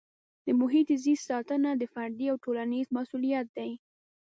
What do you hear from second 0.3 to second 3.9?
د محیط زیست ساتنه د فردي او ټولنیز مسؤلیت دی.